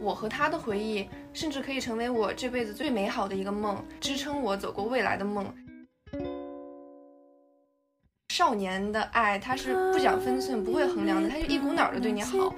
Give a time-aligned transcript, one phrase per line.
[0.00, 5.46] 我和他的回忆，甚至可以成为我这辈子最美好的一个梦，支撑我走过未来的梦。
[8.32, 12.54] 少年的爱，他是不讲分寸、不会衡量的，他就一股脑的对你好。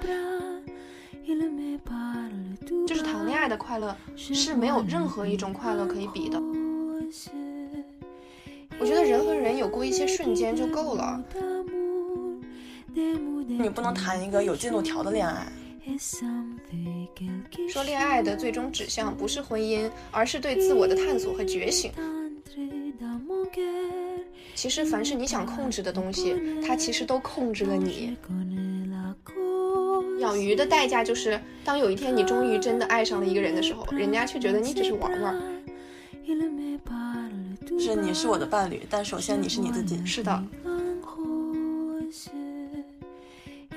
[2.85, 6.41] 就是谈恋爱的快乐是没有任何一种快乐可以比的。
[8.79, 11.23] 我觉得人和人有过一些瞬间就够了。
[12.93, 15.47] 你不能谈一个有进度条的恋爱。
[17.71, 21.89] 说恋爱的最终指向不是婚姻，而是对自我的探索和觉醒。
[24.53, 26.35] 其实凡是你想控制的东西，
[26.67, 28.17] 它其实都控制了你。
[30.19, 35.41] 养鱼的代价就是，当有一天你终于真的爱上了一个人的时候，人家却觉得你只是玩玩。
[37.79, 40.05] 是你是我的伴侣，但首先你是你自己。
[40.05, 40.43] 是的。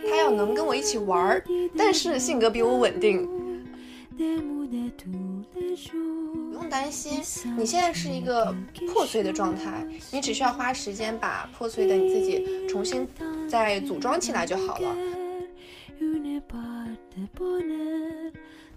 [0.07, 1.41] 他要能跟我一起玩，
[1.77, 3.27] 但是性格比我稳定。
[4.17, 4.23] 不
[6.53, 7.21] 用担心，
[7.57, 8.55] 你现在是一个
[8.93, 13.07] 破碎的状态，你只需要花时间把破碎的你自己重新
[13.49, 14.97] 再组装起来就好了。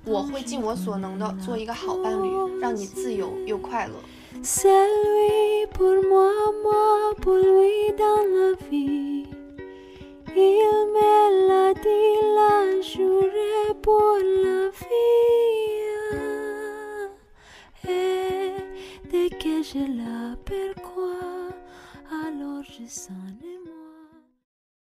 [0.05, 3.93] 我会尽我所能的做一个好伴侣，让你自由又快乐。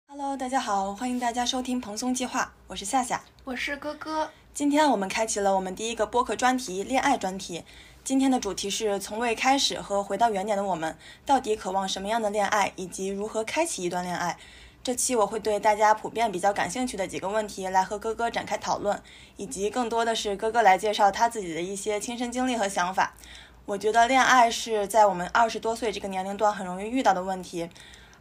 [0.07, 4.29] Hello，大家好，欢迎大家收听蓬松计划，我是夏夏，我是哥哥。
[4.53, 7.63] 今天我们开启了我们第一个播客专题——恋爱专题。
[8.03, 14.37] 今天的主题是从未开始和回到原点的我们，到底渴望什么样的恋爱，以及如何开启一段恋爱。
[14.87, 18.97] 这期我会对大家普遍比较感兴趣的几个问题来和哥哥展开讨论，
[19.35, 23.13] 以及更多的是哥哥来介绍他自己的一些亲身经历和想法。
[23.65, 27.69] 我觉得恋爱是在我们二十多岁这个年龄段很容易遇到的问题，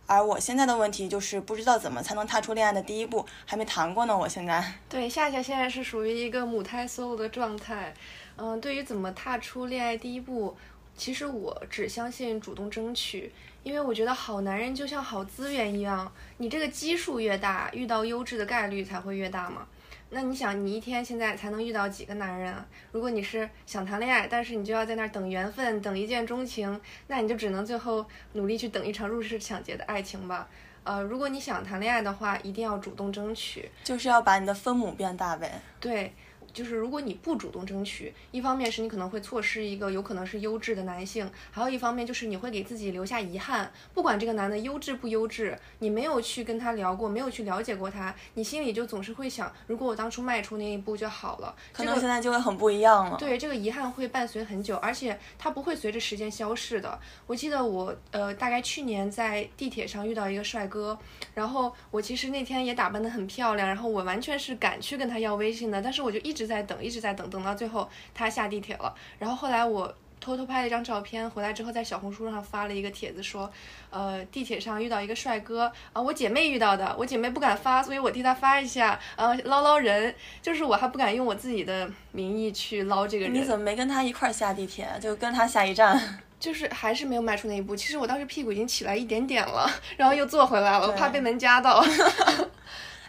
[0.09, 4.19] 而我现在的问题就是不知道怎么才能踏出恋爱的第一步，还没谈过呢。
[4.19, 7.95] 我现在对夏夏现在是属于一个母胎 solo 的状态，
[8.37, 10.57] 嗯，对于怎么踏出恋爱第一步，
[10.97, 13.33] 其实我只相信主动争取。
[13.66, 19.66] 因为我觉得好男人就像好资源一样，你这个基数越大，遇到优质的概率才会越大嘛。
[20.10, 22.65] 那你想，你一天现在才能遇到几个男人啊？
[22.93, 30.48] 如果你是想谈恋爱，但是你就要在那儿等缘分，等一见钟情，那你就只能最后努力去等一场入室抢劫的爱情吧。
[30.84, 35.60] 呃，如果你想谈恋爱的话，一定要主动争取，就是要把你的分母变大呗。
[35.81, 36.15] 对。
[36.56, 43.71] 就是如果你不主动争取，一方面是你可能会错失一个有可能是优质的男性，还有一方面就是你会给自己留下遗憾。
[43.93, 51.55] 不管这个男的优质不优质，你没有去跟他聊过，没有去了解过他，你心里就总是会想，如果我当初迈出那一步就好了。
[51.75, 53.19] 可能现在就会很不一样了。
[53.19, 56.99] 对，这个遗憾会伴随很久，而且它不会随着时间消逝的。
[57.27, 60.99] 我记得我呃，大概去年在地铁上遇到一个帅哥，
[61.34, 66.46] 然后我其实那天也打扮得很漂亮，然后我完全是敢去跟他要微信的，但是我就一直。
[66.47, 68.95] 在等，一直在等，等到最后他下地铁了。
[69.19, 73.51] 然后后来我偷偷拍了一张照片，回来之后在小红书上发了一个帖子，说，
[73.91, 83.34] 呃，地铁上遇到一个帅哥啊，我姐妹遇到的，我姐妹不敢发，所以我替她发一下，呃，捞捞人，就是我还不敢用我自己的名义去捞这个人。
[83.34, 86.01] 你怎么没跟他一块下地铁，就跟他下一站？
[86.41, 87.75] 就是还是没有迈出那一步。
[87.75, 91.84] 其实我当时屁股已经起来一点点了，然后又坐回来了，我怕被门夹到。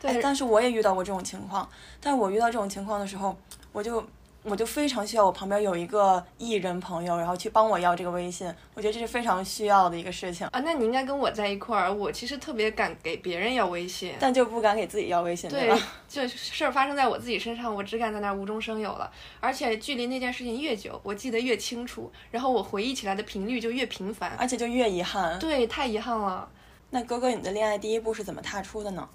[0.02, 1.68] 对，但是我也遇到过这种情况。
[2.00, 3.36] 但是我遇到这种情况的时候，
[3.72, 4.06] 我就
[4.44, 8.48] 我就非常需要我旁边有一个艺人朋友，然后去帮我要这个微信。
[8.76, 10.60] 我觉得这是非常需要的一个事情啊。
[10.62, 11.92] 那你应该跟我在一块儿。
[11.92, 15.78] 我其实特别敢给别人要微信，但就不敢给自己要微信，对吧？
[16.08, 19.12] 就事儿发生在我自己身上，我只敢在那儿无中生有了。
[19.42, 25.38] 而且距离那件事情越久，我记得越清楚，然后我回忆起来的频率就越频繁，而且就越遗憾。
[25.40, 26.48] 对，太遗憾了。
[26.92, 29.10] 那哥哥，你的恋爱第一步是怎么踏出的呢？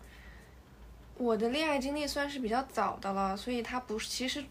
[1.16, 4.44] 我的恋爱经历算是比较早的了，所以它不是其实，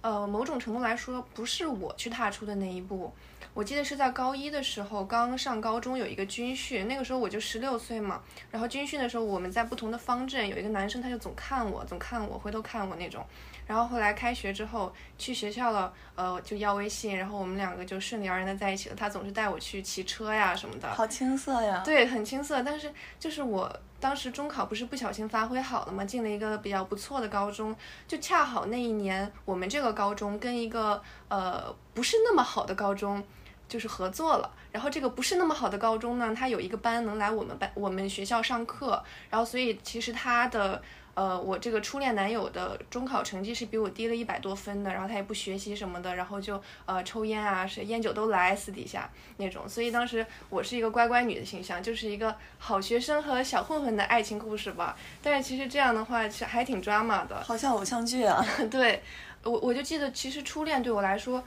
[0.00, 3.12] 呃，某种程度来说不是我去踏出的那一步。
[3.52, 8.20] 我记得是在高一的时候，刚上高中有一个军训，那个时候我就十六岁嘛。
[8.50, 13.24] 然后军训的时候，我们在不同的方阵，有一个男生他就总看我，总看我，回头看我那种。
[13.66, 18.94] 然后后来开学之后去学校了，呃，就要微信，然后我们两个就顺理而然的在一起了。
[18.94, 21.82] 他总是带我去骑车呀什么的，好青涩呀。
[21.84, 22.62] 对，很青涩。
[22.62, 27.74] 但是就是我当时中考不是不小心发挥好了嘛，进了一个比较不错的高中，
[28.06, 33.24] 就恰好那一年我们这个高中跟一个呃不是那么好的高中
[33.66, 34.50] 就是合作了。
[34.72, 40.82] 然后这个不是那么好的高中呢，他有一个班能来我们班我们学校上课，然后所以其实他的。
[41.14, 54.96] 呃，我这个初恋男友的中考成绩是比我低了一百多分的，然后他也不学习什么的，然后就呃抽烟啊，是烟酒都来，私底下那种，所以当时我是一个乖乖女的形象，就是一个好学生和小混混的爱情故事吧。
[55.22, 58.44] 但是其实这样的话是还挺 drama 的，好像偶像剧啊。
[58.70, 59.02] 对，
[59.44, 61.44] 我我就记得，其实初恋对我来说，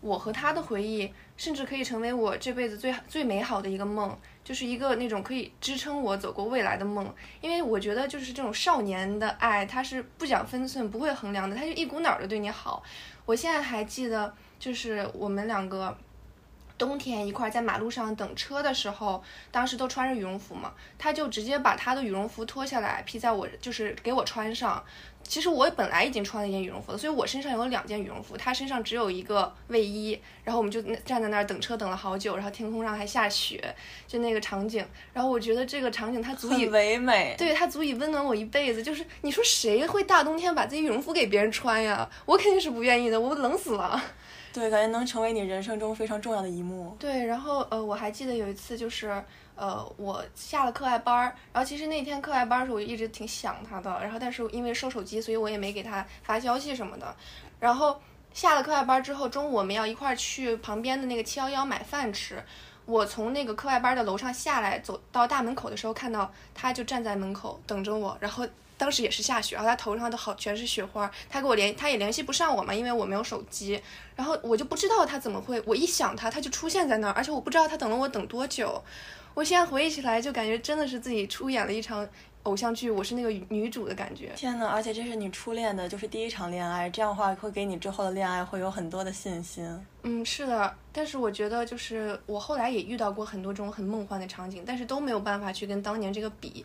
[0.00, 4.16] 我和他的回忆，甚至可以成为我这辈子最最美好的一个梦。
[4.42, 12.82] 就是一个那种可以支撑我走过未来的梦，因为我觉得就是这种少年的爱，它是不讲分寸、不会衡量的，他就一股脑的对你好。
[13.26, 15.96] 我现在还记得，就是我们两个
[16.76, 19.22] 冬天一块在马路上等车的时候，
[19.52, 24.82] 当时都穿着羽绒服嘛，他就直接把他的羽绒服脱下来披在我，就是给我穿上。
[25.30, 30.20] 其实我本来已经穿了一件羽绒服了，所以我身上有两件羽绒服，他身上只有一个卫衣。
[30.42, 33.62] 然后我们就站在那儿等车，等了好久，然后天空上还下雪，
[34.08, 34.84] 就那个场景。
[35.12, 38.82] 然后我觉得这个场景它足以唯美，对它足以温暖我一辈子。
[38.82, 42.10] 就是你说谁会大冬天把自己羽绒服给别人穿呀？
[42.26, 44.02] 我肯定是不愿意的，我冷死了。
[44.52, 46.96] 对，感觉能成为你人生中非常重要的一幕。
[46.98, 49.22] 对，然后呃，我还记得有一次就是。
[49.60, 57.14] 呃，我下了课外班儿，然后其实那天课外班儿时候，我一直挺想他的，然后但是因为收手机，所以我也没给他发消息什么的。
[57.58, 58.00] 然后
[58.32, 62.42] 下了课外班之后，中午我们要一块儿去旁边的那个七幺幺买饭吃。
[62.86, 68.16] 我从那个课外班的楼上下来，走到大门口的时候，看到他就站在门口等着我。
[68.18, 68.48] 然后
[68.80, 71.10] 当时也是下雪，然后他头上都好全是雪花。
[71.28, 73.78] 他给我联，他也联系不上我嘛，因为我没有手机。
[74.16, 78.82] 然后我就不知道他怎么会，我一想他，他就出现在那儿，而且我不知道他等了我等多久。
[79.34, 82.08] 我现在回忆起来，就感觉真的是自己出演了一场
[82.44, 84.32] 偶像剧，我是那个女主的感觉。
[84.34, 89.64] 天呐，而且这是你初恋的，就是第一场恋爱，这样的话会给你之后的恋爱会有很多的信心。
[90.04, 96.64] 嗯，是的，但是我觉得就是我后来也遇到过很多这种很梦幻的场景，但是都没有办法去跟当年这个比。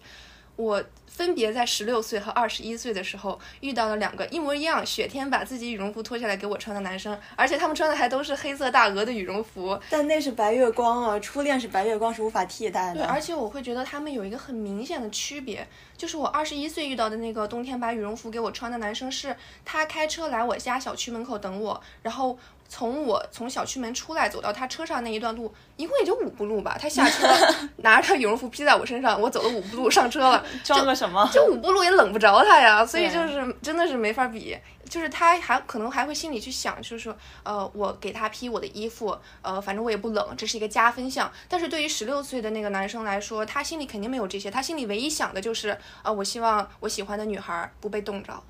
[0.56, 9.80] 我分别在十六岁和二十一岁的时候遇到了两个一模一样，雪天把自己羽绒服脱下来给我穿的男生，而且他们穿的还都是黑色大鹅的羽绒服。
[9.90, 13.02] 但那是白月光啊，初恋是白月光是无法替代的。
[13.02, 15.66] 对，而且我会觉得他们有一个很明显的区别，
[15.98, 22.38] 就是我二十一岁遇到的那个冬天把羽绒服给我穿的男生，是他开车来我家小区门口等我，然后。
[22.68, 26.76] 从我从小区门出来走到他车上那一段路，一共也就五步路吧。
[26.82, 27.28] 他下车
[27.78, 30.44] 拿着他羽绒服披在我身上，我走了五步路上车了。
[30.64, 31.30] 装个什么？
[31.32, 34.58] 就五步路也冷不着他呀，所以就是真的是没法比。
[34.96, 41.30] 就是他还可能还会心里去想，就是说，呃，我给他披我的衣服，呃，反正我也不冷，这是一个加分项。
[41.50, 48.42] 但是对于十六岁的那个男生来说，他心里肯定没有这些，他心里唯一想的就是，呃，我希望我喜欢的女孩不被冻着。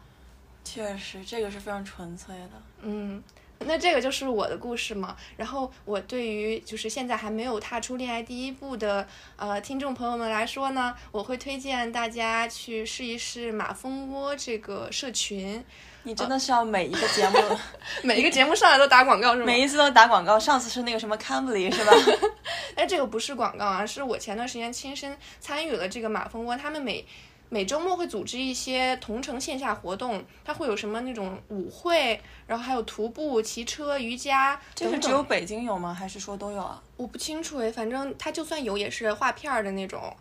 [0.63, 2.51] 确实，这个是非常纯粹的。
[2.81, 3.23] 嗯。
[3.59, 5.15] 那这个就是我的故事嘛。
[5.37, 9.07] 然后我对于就是现在还没有踏出恋爱第一步的
[9.37, 15.65] 呃听众朋友们来说呢，我会推荐大家去试一试马蜂窝这个社群。
[16.05, 17.37] 你真的是要每一个节目，
[18.01, 19.45] 每一个节目上来都打广告是吗？
[19.45, 20.39] 每一次都打广告。
[20.39, 21.91] 上次是那个什么 Cambly 是吧？
[22.75, 27.05] 哎，这个不是广告啊，是我前段时间亲身参与了这个马蜂窝，他们每。
[27.47, 35.93] 每周末会组织一些同城线下活动，它会有什么那种舞会，然后还有徒步、骑车、瑜伽这是只有北京有吗？
[35.93, 36.81] 还是说都有啊？
[36.97, 40.11] 我不清楚诶，反正它就算有也是画片儿的那种。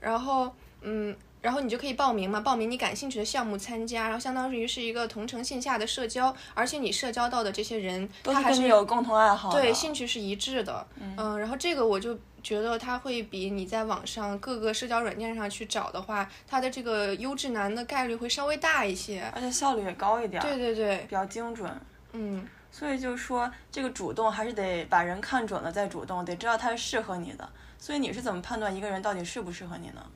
[0.00, 10.86] 然后，嗯，然后你就可以报名嘛，报名你感兴趣的项目参加，然后相当于是一个同城线下的社交，而且你社交到的这些人，他还是有共同爱好，对，兴趣是一致的。
[10.98, 12.18] 嗯，然后这个我就。
[12.40, 20.40] 觉得它会比你在网上各个社交软件上去找的话，它的这个优质男的概率会稍微大一些，而且效率也高一点。
[20.40, 21.68] 对对对，比较精准。
[22.12, 27.46] 嗯，所以就是说，这个主动还是得把人看准了再主动，得知道他是适合你的。
[27.76, 30.06] 所以你是怎么判断一个人到底适不适合你呢？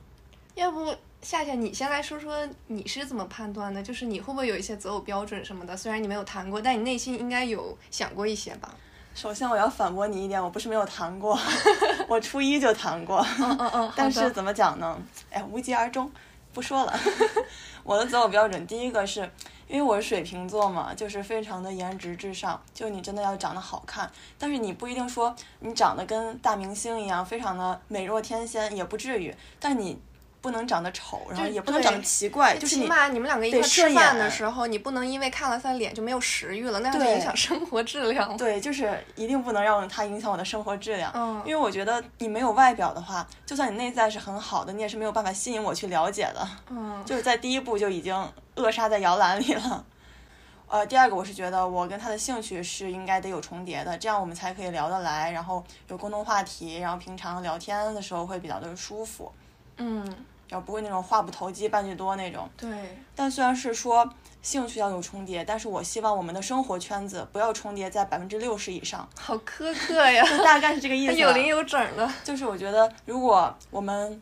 [0.55, 3.81] 要不夏夏你先来说说你是怎么判断的？
[3.81, 5.75] 就是你会不会有一些择偶标准什么的？
[5.75, 8.75] 虽然你没有谈过，但你内心应该有想过一些吧？
[9.15, 11.39] 首先，我要反驳你一点，我不是没有谈过，
[12.09, 13.25] 我初一就谈过。
[13.39, 13.91] 嗯嗯嗯。
[13.95, 14.99] 但是怎么讲呢？
[15.31, 16.11] 哎，无疾而终，
[16.51, 16.99] 不说了。
[17.83, 19.21] 我的择偶标准，第一个是
[19.69, 29.97] 因为我是水瓶座嘛，就是非常的颜值至上，就你真的要长得好看，但是你不一定说你长得跟大明星一样，非常的美若天仙，也不至于，但你。
[30.43, 38.35] 不能长得丑，然后也不能长得奇怪，就是起码你们两个一块吃饭的时候，你不能因为看了他的脸就没有食欲了，那样就影响生活质量。
[38.35, 41.09] 对，就是一定不能让他影响我的生活质量。
[41.15, 46.45] 嗯，因为我觉得你没有外表的话，就算你内在是很好的，你也是没有办法吸引我去了解的。
[46.69, 48.13] 嗯，就是在第一步就已经
[48.55, 49.85] 扼杀在摇篮里了。
[50.67, 59.31] 呃，第二个我是觉得我跟他的兴趣是应该得有重叠的，这样我们才可以聊得来，然后有共同话题，然后平常聊天的时候会比较的舒服。
[59.77, 60.03] 嗯。
[60.49, 62.49] 然后不会那种话不投机半句多那种。
[62.57, 64.07] 对，但虽然是说
[64.41, 71.13] 兴趣要有重叠，但是我希望我们的生活圈子不要重叠在百分之六十以上，好苛刻呀， 大概是这个意思。
[71.15, 72.09] 有零有整的。
[72.23, 74.21] 就是我觉得，如果我们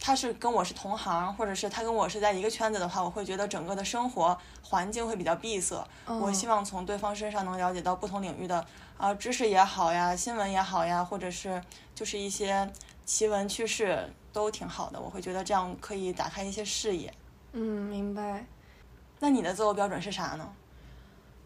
[0.00, 5.82] 他是跟我是同行，或者是他跟我是在一个圈子的话，我会觉得整个的生活环境会比较闭塞。
[6.06, 8.62] 我希望从对方身上能了解到不同领域的
[8.98, 11.62] 啊知识也好呀，新闻也好呀，或者是
[11.94, 12.70] 就是一些
[13.06, 15.00] 奇闻趣事都挺好的。
[15.00, 17.10] 我会觉得这样可以打开一些视野。
[17.52, 18.44] 嗯，明白。
[19.20, 20.46] 那你的择偶标准是啥呢？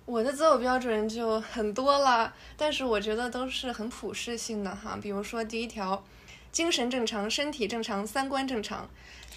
[0.07, 4.99] 我的择偶标准就很多了，但是我觉得都是很普适性的哈。
[5.01, 6.03] 比如说第一条。
[6.51, 8.89] 精神正常，身体正常，三观正常，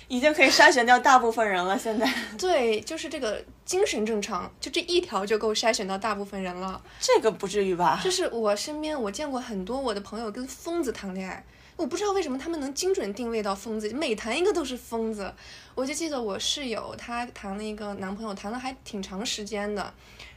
[0.07, 1.77] 已经可以筛选掉大部分人了。
[1.77, 6.81] 现在 对，就是这个精神正常，就这一条就够筛选到大部分人了。
[7.01, 7.99] 这个不至于吧？
[8.01, 11.45] 就是我身边我见过很多我的朋友跟疯子谈恋爱，
[11.81, 15.33] 我不知道为什么他们能精准定位到疯子，每谈一个都是疯子。
[15.73, 19.91] 我就记得我室友她谈了一个男朋友，谈了还挺长时间的，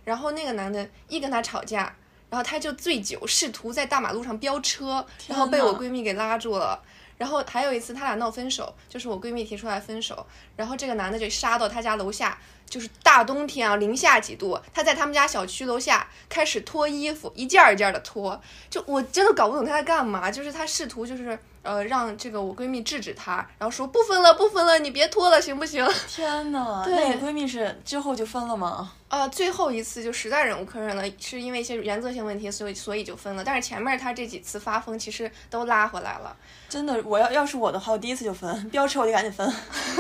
[0.05, 1.95] 然后那个男的一跟她吵架。
[2.31, 6.83] 然后她就醉酒，试图在大马路上飙车，然后被我闺蜜给拉住了。
[7.19, 12.37] 然后还有一次，他俩闹分手，就是我闺蜜提出来分手，然后这个男的就杀到他家楼下，
[12.69, 21.39] 就是大冬天啊，零下几度，他在他们家小区楼下开始脱衣服，一件一件的脱，就我真的搞不懂他在干嘛，就是他试图就是。
[21.65, 25.83] 呃，让这个我闺蜜制止他，然后说不分了，不分了，你别脱了，行不行？
[26.07, 28.93] 天呐，那你闺蜜是之后就分了吗？
[29.09, 33.43] 呃，最后一次就实在忍无可忍了，是因为一些原则性问题，所以所以就分了。
[33.43, 36.37] 但是前面他这几次发疯，其实都拉回来了。
[36.69, 39.51] 真的，我要要是我的话，我第一次就分， 飙车我就赶紧分。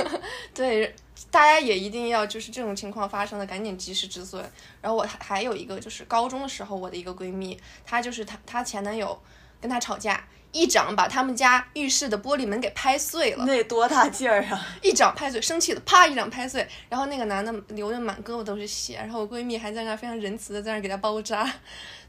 [0.52, 0.94] 对，
[1.35, 4.41] 大家也一定要就是这种情况发生了，赶紧及时止损。
[4.81, 9.21] 然后我还还有一个就是高中的时候，我的一个闺蜜，她就是她她前男友
[9.61, 10.25] 跟她吵架。
[10.53, 14.64] 一掌把他们家浴室的玻璃门给拍碎了，那多大劲儿啊！
[14.81, 21.53] 一掌拍碎，生气的，啪一掌拍碎，然后那个男的流的满胳膊都是血，然后我闺蜜还在那非常仁慈的在那给他包扎。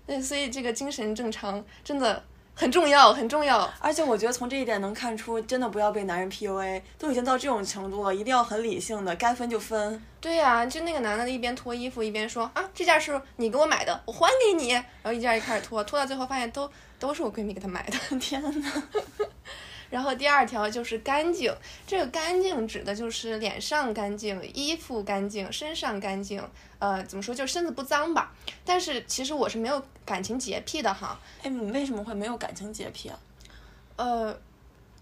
[0.06, 2.24] 对，所以这个精神正常真的
[2.56, 3.72] 很重要，很重要。
[3.80, 10.02] 而且我觉得从这一点能看出，真的不要被男人 PUA，都已经到这种程度了，一定要很理性的，该分就分。
[10.22, 14.72] 对呀，就那个男的一边脱衣服一边说啊，这件是你给我买的，我还给你。
[14.72, 16.72] 然后一件一开始脱，脱到最后发现都。
[16.98, 18.84] 都是我闺蜜给他买的， 天呐。
[19.96, 21.56] 然后第二条就是干净，
[21.88, 26.46] 这个干净指的就是脸上干净、衣服干净、身上干净，
[26.80, 28.34] 呃，怎么说就身子不脏吧。
[28.66, 31.18] 但是其实我是没有感情洁癖的哈。
[31.44, 33.18] 哎，你为什么会没有感情洁癖啊？
[33.96, 34.38] 呃，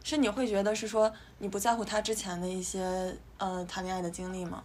[0.03, 4.63] 是你会觉得是说你不在乎他之前的一些呃谈恋爱的经历吗？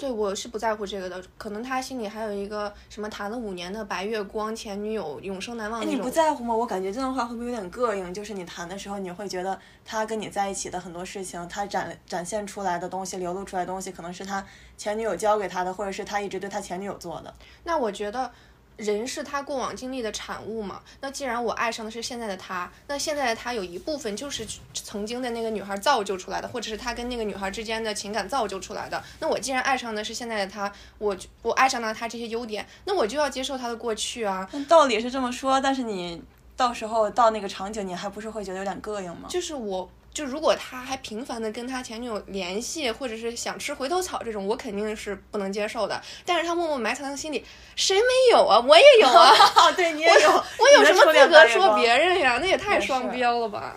[0.00, 1.22] 对，我是不在乎这个的。
[1.36, 5.94] 可能他心里还有一个什么谈了五年的白月光前女友，永生难忘那种。
[5.94, 6.54] 你不在乎吗？
[6.54, 8.14] 我感觉这样的话会不会有点膈应？
[8.14, 14.42] 就是你谈的时候，你会觉得他跟你在一起的很多事情，他展展现出来的东西，流露出来的东西，可能是他
[14.78, 17.34] 前女友教给他的，或者是他一直对他前女友做的。
[17.64, 18.32] 那我觉得。
[18.80, 20.80] 人是他过往经历的产物嘛？
[21.00, 29.02] 那既然我爱上的是现在的他，那现在的他有一部分就是曾经的那个女孩造就出来的，或者是他跟那个女孩之间的情感造就出来的。
[29.20, 34.48] 那我既然爱上的是现在的他，我我爱上了他这些优点，那我就要接受他的过去啊。
[34.68, 36.22] 道理是这么说，但是你
[36.56, 39.28] 到时候到那个场景，你还不是会觉得有点膈应吗？
[39.28, 39.88] 就是我。
[40.12, 46.00] 就如果他还频繁的跟他前女友联系，或者是想吃回头草这种，我肯定是不能接受的。
[46.26, 47.44] 但是他默默埋藏在心里，
[47.76, 48.58] 谁没有啊？
[48.60, 49.32] 我也有啊！
[49.76, 52.38] 对你也有，我有 什么资格说别人呀？
[52.40, 53.76] 那也太双标了吧？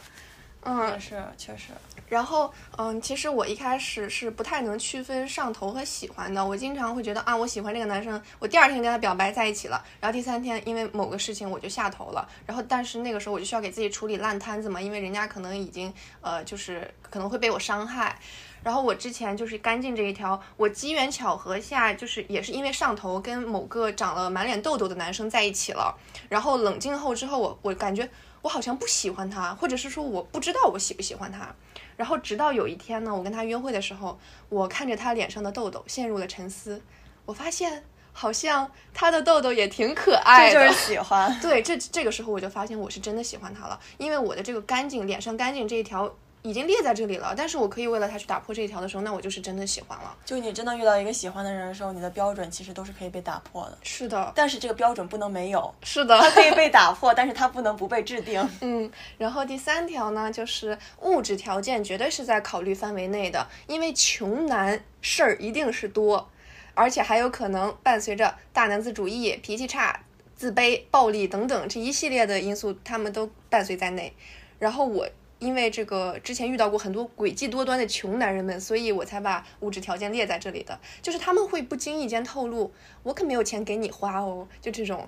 [0.65, 1.65] 嗯，是确实。
[2.13, 6.46] 然后，嗯，其实我一开始是不太能区分上头和喜欢的。
[6.46, 12.29] 我经常会觉得啊，我喜欢这个男生，我第二天跟他表白在一起了，然后第三天因为某个事情我就下头了。
[12.46, 15.91] 然后，但是那个时候我就需要给自己处理烂摊子嘛，因为人家可能已经
[16.22, 18.20] 呃，就是可能会被我伤害。
[18.62, 25.98] 然后我之前就是干净这一条，我机缘巧合下就是也是因为上头跟某个长了满脸痘痘的男生在一起了。
[26.29, 28.08] 然后冷静后之后，我我感觉
[28.43, 31.53] 我好像不喜欢他，或者是说我不知道我喜不喜欢他。
[31.97, 34.19] 然后直到有一天呢，我跟他约会的时候，
[34.50, 36.81] 我看着他脸上的痘痘，陷入了沉思。
[37.25, 41.39] 我发现好像他的痘痘也挺可爱的，这就是喜欢。
[41.39, 46.13] 对，这这个时候我就发现我是真的喜欢他了，因为我的这个干净，脸上干净这一条。
[46.43, 50.13] 已经列在这里了，但是我可以为了他去打破这一条的时候，那我就是真的喜欢了。
[50.25, 53.77] 就你真的遇到一个喜欢的人的时候，你的标准其实都是可以被打破的。
[53.81, 55.73] 是的，但是这个标准不能没有。
[55.83, 58.45] 是的，它可以被打破，但是它不能不被制定。
[58.59, 66.29] 嗯，然后第三条呢，就是物质条件绝对是在考虑范围内的，因为穷男事儿一定是多，
[66.73, 69.97] 而且还有可能伴随着大男子主义、脾气差、
[70.35, 74.13] 自卑、暴力等等这一系列的因素，他们都伴随在内。
[74.59, 75.07] 然后我。
[75.43, 80.79] 因为这个之前遇到过很多诡计多端的穷男人们，所以我才把物质条件列在这里的。
[81.01, 82.71] 就是他们会不经意间透露，
[83.03, 85.07] 我可没有钱给你花哦，就这种。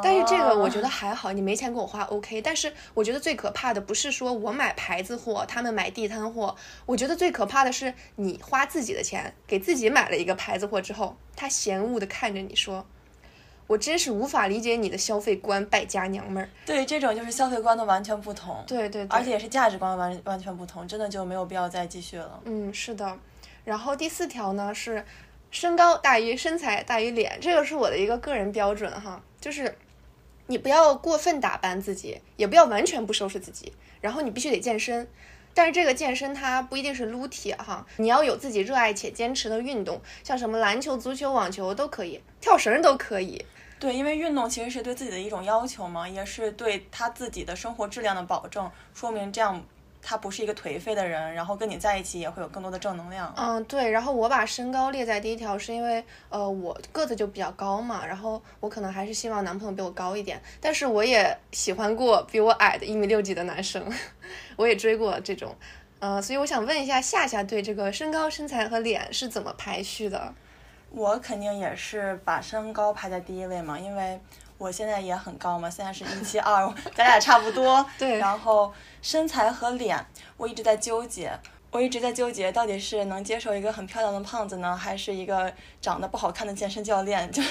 [0.00, 2.40] 但是这个我觉得还好，你没钱给我花，OK。
[2.40, 6.54] 但是我觉得最可怕的不是说我买牌子货，他们买地摊货。
[6.86, 12.86] 我觉得最可怕的是你花自己的钱给自己买了一个牌子货之后，他嫌恶的看着你说
[13.70, 18.64] ：“我真是无法理解你的消费观，败家娘们儿。”对，这种就是消费观的完全不同。
[18.66, 22.40] 对对，而且也是价值观完完全不同，真的就没有必要再继续了。
[22.46, 23.16] 嗯，是的。
[23.64, 25.04] 然后第四条呢是
[25.52, 29.22] 身高大于身材大于脸，这个是我的一个个人标准哈。
[29.40, 29.72] 就是
[30.48, 35.06] 你不要过分打扮自己，也不要完全不收拾自己，然后你必须得健身。
[35.54, 43.44] 但是这个健身它不一定是撸铁哈，你要有自己热爱且坚持的运动，像什么篮球、足球、网球都可以，跳绳都可以。
[43.80, 49.60] 对，因为运动其实是对自己的一种要求嘛，也是对他自己的生活质量的保证，说明这样。
[50.02, 53.30] 他不是一个颓废的人，然后跟你在一起也会有更多的正能量。
[53.36, 53.90] 嗯，对。
[53.90, 60.40] 然后我把身高列在第一条，是因为呃我个子就比较高嘛，然后我可能还是希望男朋友比我高一点。
[60.58, 63.86] 但是我也喜欢过比我矮的一米六几的男生，
[64.56, 65.54] 我也追过这种。
[65.98, 70.34] 呃，所以我想问一下夏夏对这个身高、身材和脸是怎么排序的？
[70.90, 74.20] 我肯定也是把身高排在第一位嘛，因为。
[74.60, 77.82] 我现在也很高嘛，现在是一七二，咱俩差不多。
[77.98, 78.18] 对。
[78.18, 78.70] 然后
[79.00, 79.98] 身材和脸，
[80.36, 81.32] 我一直在纠结，
[81.70, 87.26] 我一直在纠结，到底是能接受一个很漂亮的胖子呢，还是一个长得不好看的健身教练？
[87.32, 87.42] 就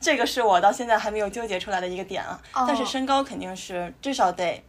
[0.00, 2.40] 这个是我到现在还没有纠结出来的一个点啊。
[2.54, 2.64] 哦。
[2.66, 4.64] 但是身高肯定是至少得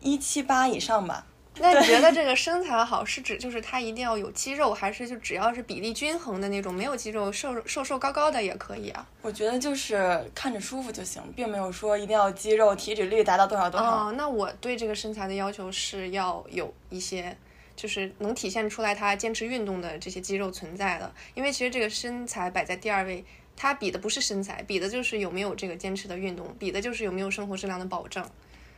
[0.00, 1.24] 一七八以上吧。
[1.60, 9.06] 那你觉得这个身材好是指就是他一定要有肌肉，还是就只要是比例均衡的那种，没有肌肉、瘦瘦瘦高高的也可以啊？
[9.22, 14.08] 我觉得就是看着舒服就行，并没有说一定要肌肉、体脂率达到多少多少。
[14.08, 17.36] 哦，那我对这个身材的要求是要有一些，
[17.76, 21.12] 就是能体现出来他坚持运动的这些肌肉存在的。
[21.34, 23.22] 因为其实这个身材摆在第二位，
[23.54, 28.24] 它比的不是身材，比的就是有没有这个坚持的运动，比的就是有没有生活质量的保证。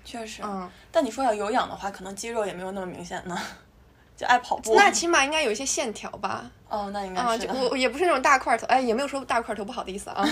[0.05, 3.39] 确实，嗯，但你说要有氧的话，可能肌肉也没有那么明显呢，
[4.17, 4.75] 就爱跑步。
[4.75, 6.51] 那起码应该有一些线条吧？
[6.69, 7.47] 哦，那应该是。
[7.49, 10.25] 我我也不是那种大块头，哎，也没有说大块头不好的意思啊。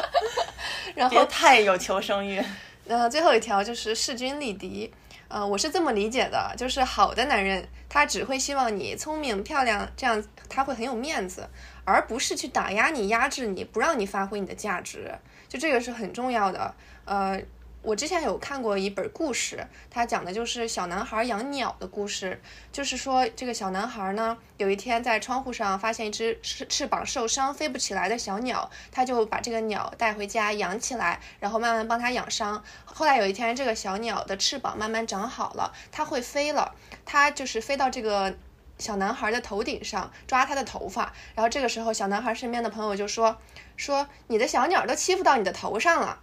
[0.94, 2.42] 然后太有求生欲。
[2.88, 4.92] 呃，最后一条就是势均力敌。
[5.28, 11.46] 呃，我是这么理解的，就是好的男人他只会希望你聪明漂亮，这样他会很有面子，
[11.84, 15.12] 而不是去打压你、压制你，不让你发挥你的价值。
[15.48, 16.74] 就这个是很重要的。
[17.04, 17.38] 呃。
[17.86, 22.42] 我之前有看过一本故事，它讲的就是小男孩养鸟的故事。
[22.72, 32.60] 就是说，这个小男孩呢，有一天在窗户上发现一只翅翅膀受伤、飞不起来的小鸟，他就把这个鸟带回家养起来，然后慢慢帮他养伤。
[32.84, 36.74] 后来有一天，这个小鸟的翅膀慢慢长好了，它会飞了。
[37.04, 38.34] 它就是飞到这个
[38.78, 41.12] 小男孩的头顶上，抓他的头发。
[41.36, 43.38] 然后这个时候，小男孩身边的朋友就说
[43.78, 46.18] ：“说你的小鸟都欺负到你的头上了。”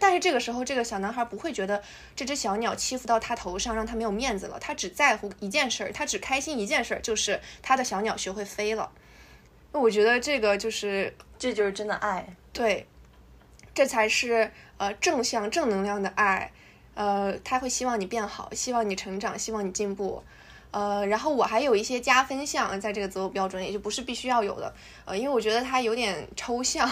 [0.00, 1.82] 但是这个时候，这个小男孩不会觉得
[2.14, 4.58] 这只小鸟欺负到他头上，让他没有面子了。
[4.58, 8.90] 他只在乎一件事儿，他只开心一件事儿，就是他的小鸟学会飞了。
[9.72, 12.26] 那我觉得这个就是，这就是真的爱。
[12.52, 12.86] 对，
[13.74, 16.50] 这才是呃正向正能量的爱。
[16.94, 20.22] 呃，他会希望你变好，希望你成长，希望你进步。
[20.70, 24.72] 呃，然后我还有一些加分项在这个择偶标准，里就不是必须要有的。
[25.04, 26.88] 呃，因为我觉得它有点抽象，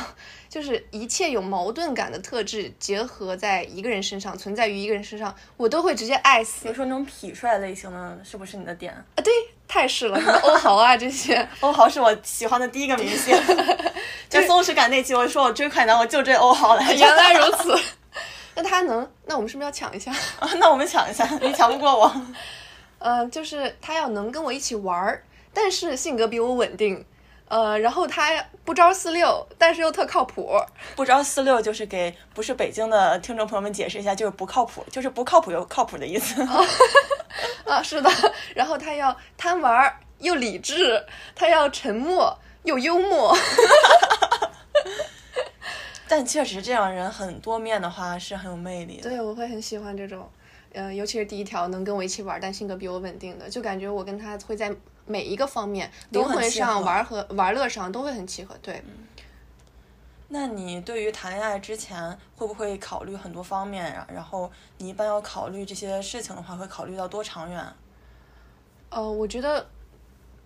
[0.49, 6.63] 就是一切有矛盾感的特质结合在一个人身上，存在于一个人身上，我都会直接爱死。
[6.65, 9.05] 比如说那种痞帅类型的，是不是你的点啊？
[9.23, 9.33] 对，
[9.69, 13.37] 太是了，什么欧豪啊这些， 欧豪是我喜欢的第一个明星。
[14.29, 16.93] 就松弛感那期，我说我追快男，我就追欧豪来。
[16.93, 17.79] 原来如此，
[18.57, 19.09] 那他能？
[19.27, 20.11] 那我们是不是要抢一下？
[20.41, 22.27] 啊，那我们抢一下，你抢不过我。
[22.99, 27.05] 呃，就是他要能跟我一起玩儿，但是性格比我稳定，
[27.49, 30.59] 呃，然后他不招四六，但是又特靠谱。
[30.97, 36.43] 不招四六就是给不是北京的听众朋友们解释一下，就是不靠谱，就是不靠谱又靠谱的意思。
[37.65, 38.11] 啊，是的。
[38.55, 41.05] 然后他要贪玩又理智，
[41.35, 43.37] 他要沉默又幽默。
[46.09, 49.11] 但确实这样人很多面的话是很有魅力的。
[49.11, 50.31] 对，我会很喜欢这种。
[50.73, 54.75] 呃，尤其是第一条，能跟我一起玩，但性格比我稳定的，就感觉我跟他会在
[55.07, 58.57] 每一个方面，灵魂上、玩和玩乐上都会很契合。
[58.61, 58.83] 对。
[60.29, 64.05] 那你对于谈恋爱之前会不会考虑很多方面呀？
[64.13, 67.65] 然后你一般要考虑这些事情的话，会考虑到多长远？
[68.91, 69.65] 呃，我觉得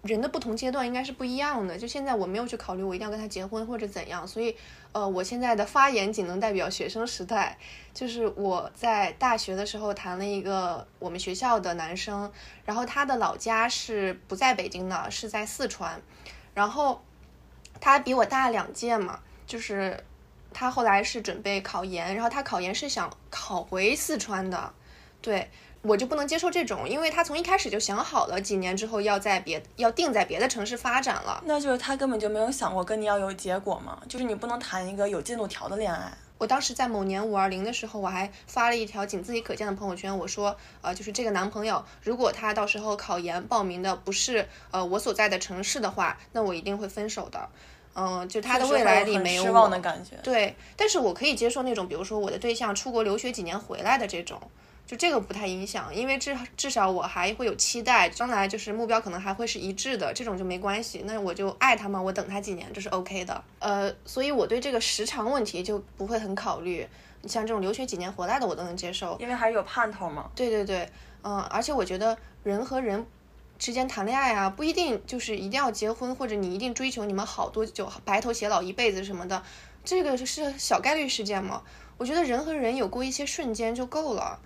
[0.03, 1.79] 人的不同阶段应该是不一样的。
[1.79, 4.55] 就现在我没有去考虑我一定要跟他结婚或者怎样，所以
[4.93, 7.59] 呃，我现在的发言仅能代表学生时代。
[7.93, 12.31] 就是我在大学的时候谈了一个我们学校的男生，
[12.65, 16.01] 然后他的老家是不在北京的，是在四川，
[16.55, 17.03] 然后
[17.81, 20.05] 他比我大两届嘛，就是
[20.53, 24.73] 他后来是准备考研，然后他考研是想考回四川的，
[25.21, 25.51] 对。
[25.83, 31.43] 我就不能接受这种，因为他从一开始就想好了，几年之后要在别要定在别的城市发展了。
[31.47, 36.13] 那就是他根本就没有想过跟你要有结果嘛，就是你不能谈一个有进度条的恋爱。
[36.37, 47.49] 我当时在某年五二零的时候，我还发了一条仅自己可见的朋友圈，我说，呃，就是这个男朋友，如果他到时候考研报名的不是呃我所在的城市的话，那我一定会分手的。
[47.95, 50.17] 嗯，就他的未来里没有失望的感觉。
[50.23, 54.41] 对，但是我可以接受那种，比如说我的对象出国留学几年回来的这种。
[54.91, 61.03] 就这个不太影响，因为至至少我还会有期待，将来就是目标可能还会是一致的，这种就没关系。
[61.05, 63.45] 那我就爱他嘛，我等他几年这是 OK 的。
[63.61, 66.85] 呃，所以我对这个时长问题就不会很考虑。
[67.23, 70.29] 你像这种留学几年回来的，我都能接受，因为还是有盼头嘛。
[70.35, 70.89] 对对对，
[71.23, 73.07] 嗯，而且我觉得人和人
[73.61, 79.41] 之间谈恋爱啊，不一定就是一定要结婚，或者你一定追求你们好多久白头偕老一辈子什么的，
[79.85, 81.63] 这个是小概率事件嘛。
[81.97, 84.41] 我觉得人和人有过一些瞬间就够了。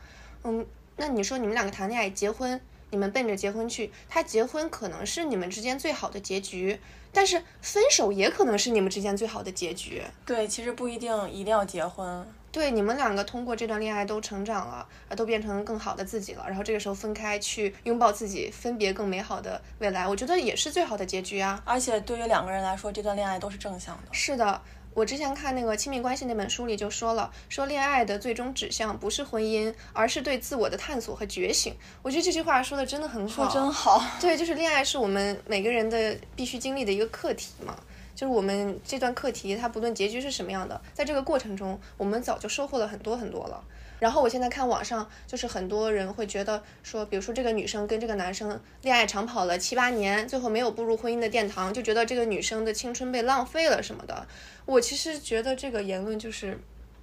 [0.45, 0.65] 嗯，
[0.97, 6.79] 那你说你们两个谈恋爱结婚，你们奔着结婚去，他结婚可能是你们之间最好的结局，
[7.13, 10.03] 但是分手也可能是你们之间最好的结局。
[10.25, 12.27] 对，其实不一定一定要结婚。
[12.53, 21.61] 对，你们两个通过这段恋爱都成长了，啊，都变成更好的自己了，然后这个时候分开去拥抱自己，分别更美好的未来，我觉得也是最好的结局啊。
[21.65, 24.13] 而且对于两个人来说，这段恋爱都是正向的。
[24.13, 24.63] 是的。
[24.95, 31.75] 我之前看那个亲密关系那本书里就说了，说恋爱的最终指向不是婚姻，而是对自我的探索和觉醒。
[32.01, 34.03] 我觉得这句话说的真的很好，说真好。
[34.21, 37.77] 对，就是恋爱是我们每个人的必须经历的一个课题嘛。
[38.15, 43.61] 就是我们这段课题，它不论结局是什么样的，在这个过程中，我们早就收获了很多很多了。
[43.99, 54.27] 然后我现在看网上，就是很多人会觉得说，比如说这个女生跟这个男生恋爱长跑了七八年，最后没有步入婚姻的殿堂，就觉得这个女生的青春被浪费了什么的。
[54.67, 56.61] 我其实觉得这个言论就是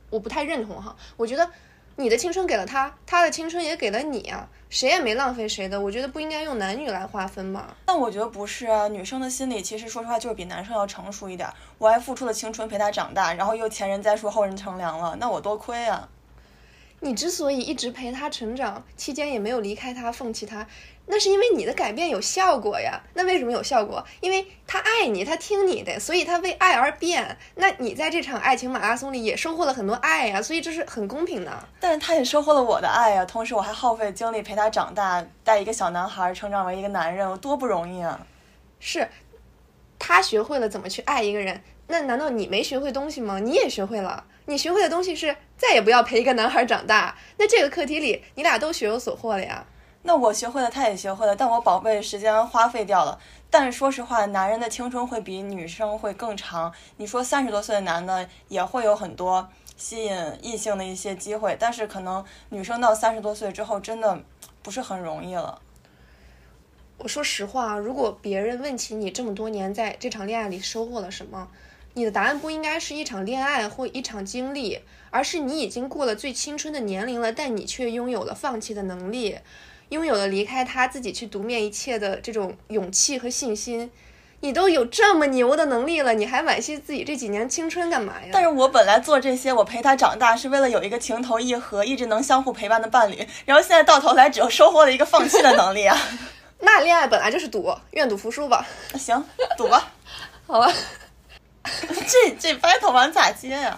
[0.10, 0.96] 我不太认同哈。
[1.18, 1.50] 我觉得
[1.96, 5.80] 你的青春给了他，他的青春也给了你啊，谁也没浪费谁的。
[5.80, 7.74] 我觉得不应该用男女来划分嘛。
[7.86, 11.50] 但我觉得不是啊，女生的心理其实说实话就是比男生要成熟一点。
[11.78, 16.08] 我还付出了青春陪他长大，然后又前人栽树后人乘凉了，那我多亏啊。
[17.04, 20.68] 你之所以一直陪他成长，期间也没有离开他、放弃他，
[21.08, 23.02] 那是因为你的改变有效果呀。
[23.16, 24.06] 那为什么有效果？
[24.20, 27.36] 因为他爱你，他听你的，所以他为爱而变。
[27.56, 31.68] 那你在这场爱情马拉松里也收获了很多爱呀，所以这是很公平的。
[31.80, 38.28] 但是他也收获了我的爱呀，同时我还耗费精力陪他长大，带一个小男孩成长为一个男人，多不容易啊！
[38.80, 39.10] 是，
[39.98, 43.38] 他学会了怎么去爱一个人，那难道你没学会东西吗？
[43.38, 44.24] 你也学会了。
[44.46, 47.18] 你学会的东西是再也不要陪一个男孩长大。
[47.38, 49.66] 那这个课题里，你俩都学有所获了呀。
[50.04, 53.20] 那我学会了，他也学会了，但我宝贝时间花费掉了。
[53.50, 56.74] 但是说实话，男人的青春会比女生会更长。
[56.96, 64.18] 你说三十多岁的男的也会有很多吸引异性的一些机会，但是可能女生到三十多岁之后，真的
[64.64, 65.62] 不是很容易了。
[66.98, 71.48] 我说实话，如果别人问起你这么多年在这场恋爱里收获了什么？
[71.94, 79.38] 你的答案不应该是一场恋爱或一场经历，而是你已经过了最青春的年龄了，但你却拥有了放弃的能力，
[79.90, 83.92] 拥有了离开他自己去独面一切的这种勇气和信心。
[84.44, 88.30] 你都有这么牛的能力了，你还惋惜自己这几年青春干嘛呀？
[88.34, 95.96] 但是我本来做这些，我陪他长大是为了有一个情投意合、一直能相互陪伴的伴侣，然后现在到头来只有收获了一个放弃的能力啊！
[96.62, 98.66] 那恋爱本来就是赌，愿赌服输吧。
[98.98, 99.24] 行，
[99.58, 99.92] 赌吧。
[100.48, 100.74] 好吧。
[102.08, 103.78] 这这 battle 完咋接呀？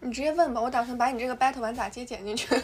[0.00, 2.48] 你直接问吧，我打算把你这个 battle 完咋接剪进去。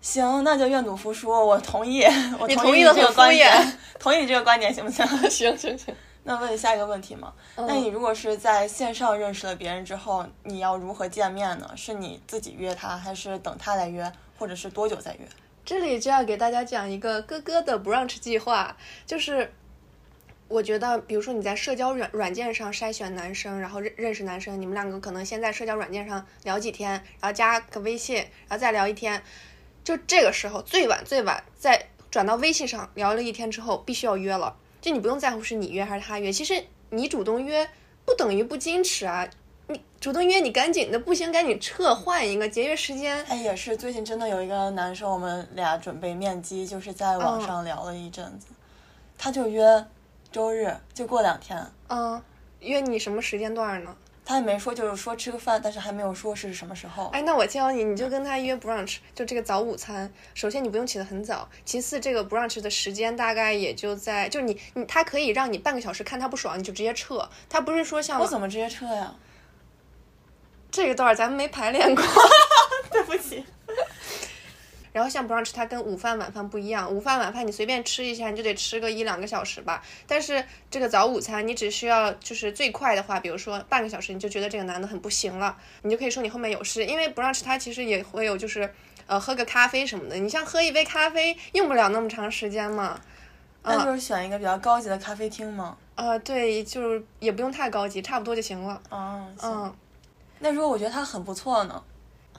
[0.00, 2.02] 行，那就愿赌服输，我同意。
[2.38, 5.06] 我同意的这个观点，同意你这个观点行不行？
[5.30, 5.94] 行行行。
[6.24, 7.32] 那问下一个问题嘛？
[7.56, 11.70] 那你如果是在线上认识了别人之后，你要如何见面呢？
[11.76, 15.20] 是你自己约他，还是等他来约，或者是多久再约？
[15.64, 18.76] 这里就要给大家讲一个哥哥的 brunch 计划，
[19.06, 19.52] 就是。
[20.50, 29.22] 我觉得，比如说你在社交软软件上筛选男生，然后认认识男生，你们两个可能先在社交软件上聊几天，然后加个微信，然后再聊一天，
[29.84, 34.56] 就这个时候最晚最晚再转到微信上聊了一天之后，必须要约了。
[34.80, 37.68] 就你不用在乎是你约还是他约，其实你主动约
[38.04, 39.30] 不等于不矜持啊。
[39.68, 43.24] 你主动约你赶紧的，不行赶紧撤，换一个节约时间。
[43.26, 48.48] 哎，也是最近真的有一个男生，我们俩准备面基，就是在网上聊了一阵子。
[49.16, 49.86] 他就约
[50.32, 51.64] 周日，就过两天。
[51.88, 52.22] 嗯，
[52.60, 53.96] 约你什么时间段呢？
[54.24, 57.06] 他也没说，就是说吃个饭，但是还没有说是什么时候。
[57.06, 60.12] 哎，那我教你，你就跟他约 brunch，就这个早午餐。
[60.34, 67.28] 首先你不用起得很早，其次这个 brunch 的时间大概也就在，就你你他可以让你半个小时，看他不爽你就直接撤。
[67.48, 69.12] 他不是说像我怎么直接撤呀？
[70.70, 72.04] 这个段咱们没排练过，
[72.92, 73.44] 对不起。
[74.92, 76.90] 然后像 brunch，它跟午饭晚饭不一样。
[76.92, 79.82] 午饭晚饭你随便吃一下，你就得吃个一两个小时吧。
[80.06, 86.84] 但是这个早午餐，你只需要就是最快的话，比如说半个小时，你就觉得这个男的很不行了，你就可以说你后面有事。
[86.84, 88.72] 因为 brunch 它其实也会有就是
[89.06, 90.16] 呃喝个咖啡什么的。
[90.16, 93.00] 你像喝一杯咖啡用不了那么长时间嘛。
[93.62, 95.76] 那就是选一个比较高级的咖啡厅吗？
[95.94, 98.80] 呃，对，就是也不用太高级，差不多就行了。
[98.90, 99.76] 嗯，行。
[100.38, 101.84] 那如果我觉得他很不错呢？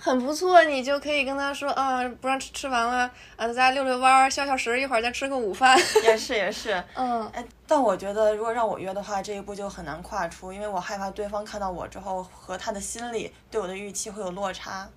[0.04, 3.04] 很不错，你就可以跟他说啊，不让吃吃完了，
[3.36, 5.78] 啊，咱俩溜溜弯儿，消消食，一会儿再吃个午饭。
[6.04, 14.90] 也 是也是， 嗯，哎，但我觉得如果让我约的话，这一步就很难跨出，因为我害怕对方看到我之后和他的心里对我的预期会有落差。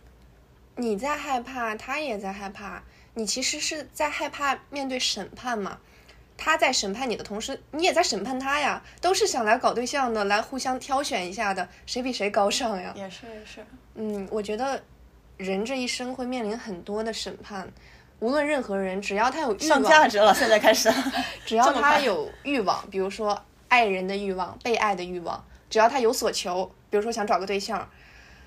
[0.76, 5.78] 你在害怕，他也在害怕，你其实是在害怕面对审判嘛？
[6.38, 12.90] 他在审判你的同时，你也在审判他呀，都是想来搞对象的，来互相挑选一下的，谁比谁高尚呀？
[12.96, 13.64] 也是也是，
[13.96, 14.82] 嗯，我觉得。
[15.37, 17.68] 人这一生会面临很多的审判，
[18.20, 20.90] 无论任何人，只要他有欲望，上价值了，现在开始，
[21.44, 27.90] 只要他有欲望，比如说爱人的欲望、被爱的欲望，只要他有所求，比如说想找个对象，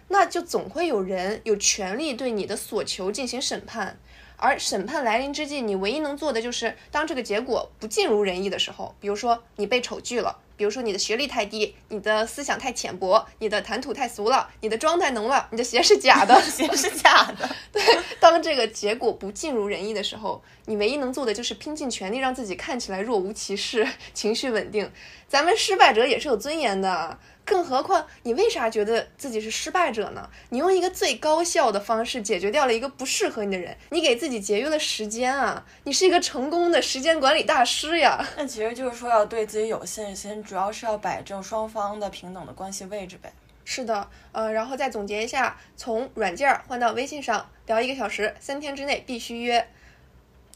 [0.08, 3.98] 那就总会有人有权利对你的所求进行审判。
[4.40, 10.38] 而审判来临之际，你唯一能做的就是当这个结果不尽如人意的时候，比如说你被丑拒了。
[10.58, 17.50] 比如说你的学历太低，你的思想太浅薄，你的谈吐太俗了，你的妆太浓了，你的鞋是假的， 鞋是假的。
[17.72, 17.82] 对，
[18.20, 24.92] 当这个结果不尽如人意的时候，你唯一能做的就是拼尽全力让自己看起来若无其事，情绪稳定。
[25.28, 27.18] 咱们失败者也是有尊严的。
[27.46, 30.30] 更何况，你为啥觉得自己是失败者呢？
[30.50, 35.66] 你用一个最高效的方式解决掉了一个不适合你的人，你给自己节约了时间啊！
[35.86, 38.22] 你是一个成功的时间管理大师呀！
[38.36, 43.32] 那其实就是说要对自己有信心，主要是要摆正双方的平等的关系位置呗。
[43.64, 49.66] 是的，呃，然后再总结一下，从软件换到微信上聊一个小时，三天之内必须约。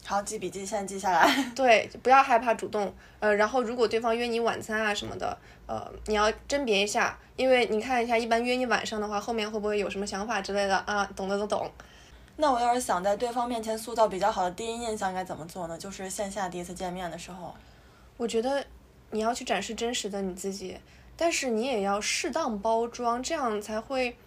[0.03, 1.31] 好，记笔记，现在记下来。
[1.55, 2.93] 对，不要害怕主动。
[3.19, 5.37] 呃，然后如果对方约你晚餐啊什么的，
[5.67, 11.07] 呃，你要甄别一下，因为你看一下，一般约你晚上的话，后面会不会有什么想法之类的啊？
[11.15, 11.69] 懂的都懂。
[12.37, 15.77] 那我要是想在对方面前塑造比较好的第一印象，该怎么做呢？
[15.77, 17.53] 就是线下第一次见面的时候，
[18.17, 18.65] 我觉得
[19.11, 20.77] 你要去展示真实的你自己，
[21.15, 24.17] 但是你也要适当包装，这样才会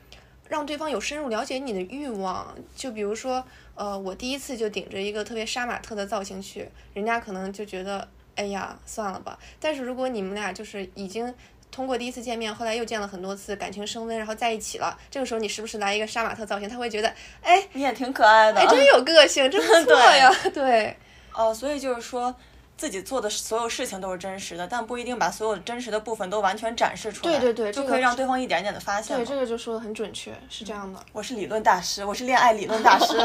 [0.48, 2.54] 让对方有深入了解你的欲望。
[2.76, 3.44] 就比如说。
[3.76, 9.37] 呃，我第一次就顶着一个特别杀马特的造型去，人家可能就觉得，哎呀，算了吧。
[9.59, 11.35] 但是如果你们俩就是已经
[11.72, 20.96] 通过第一次见面，后来又见了很多次，感情升温，然后在一起了，这个时候你时不时来一个杀马特造型，他会觉得，哎，你也挺可爱的，哎，真有个性，真不 错呀， 对。
[21.35, 22.33] 哦，所以就是说。
[22.76, 27.38] 自己做的所有事情都是真实的，但不一定把所有真实的部分都完全展示出来。
[27.38, 29.16] 对对对，就可以让对方一点点的发现。
[29.16, 30.98] 对，这个就说的很准确，是这样的。
[31.12, 33.16] 我是理论大师，我是恋爱理论大师。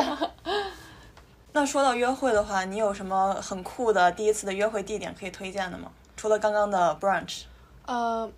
[1.52, 5.92] 那说到约会的话，你有什么很酷的第一次的约会地点可以推荐的吗？
[6.16, 7.42] 除了刚刚的 brunch。
[7.88, 8.32] 呃，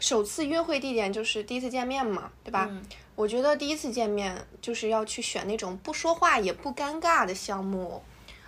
[0.00, 2.68] 首次约会地点就是第一次见面嘛，对吧？
[3.14, 8.02] 我觉得第一次见面就是要去选那种不说话也不尴尬的项目，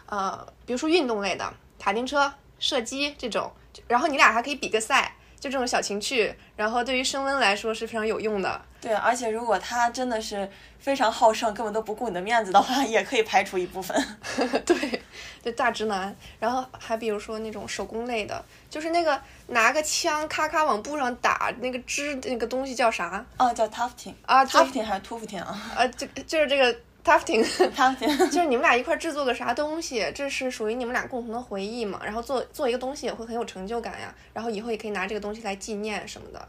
[0.07, 1.54] 呃，比如说运动类的。
[1.79, 3.51] 卡丁车、射击这种，
[3.89, 8.61] 然后你俩还可以比个赛，就这种小情趣，然后对于升温来说是非常有用的。
[8.81, 13.97] 对，而且如果他真的是非常好胜，根本都不顾你的面子的话， 也可以排除一部分。
[14.67, 15.03] 对，
[15.43, 16.15] 对大直男。
[16.39, 23.25] 然后还比如说那种手工类的，就是那个拿个枪咔咔往布上打那个织那个东西叫啥？
[23.39, 25.59] 哦，叫 tufting 啊，tufting 还是 tufting 啊？
[25.75, 26.79] 啊，就就是这个。
[27.05, 27.45] Tufting，
[28.31, 32.01] 就是你们俩一块制作个啥东西，这是属于你们俩共同的回忆嘛？
[32.03, 34.14] 然后做做一个东西也会很有成就感呀。
[34.33, 36.49] 然后以后也可以拿这个东西来纪念什么的。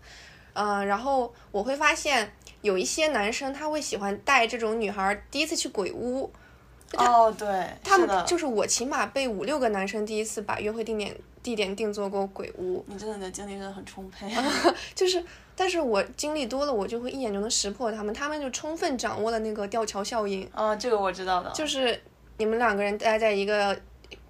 [0.54, 6.32] 嗯，然后我会发现有一些男生他会喜欢带这种女孩第一次去鬼屋。
[6.94, 11.14] 哦，对，他们就是我起码被五六个男生第一次把约会定点
[11.44, 12.86] 地点定做过鬼屋。
[12.88, 14.34] 你真的你的精力真的很充沛。
[14.96, 15.22] 就是。
[15.56, 20.48] 但是我经历多了，我就会一眼就能识破他们，他们就充分掌握了那个吊桥效应。
[20.54, 21.50] 啊，这个我知道的。
[21.52, 22.00] 就是
[22.38, 23.78] 你们两个人待在一个，